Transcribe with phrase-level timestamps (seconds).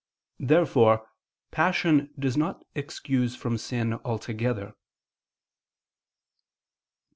[0.39, 1.07] Therefore
[1.51, 4.73] passion does not excuse from sin altogether.